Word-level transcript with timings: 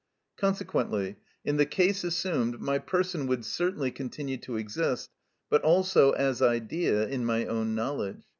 Consequently, 0.35 1.17
in 1.45 1.57
the 1.57 1.65
case 1.67 2.03
assumed, 2.03 2.59
my 2.59 2.79
person 2.79 3.27
would 3.27 3.45
certainly 3.45 3.91
continue 3.91 4.37
to 4.37 4.57
exist, 4.57 5.11
but 5.47 5.61
still 5.85 6.15
as 6.17 6.41
idea, 6.41 7.07
in 7.07 7.23
my 7.23 7.45
own 7.45 7.75
knowledge. 7.75 8.25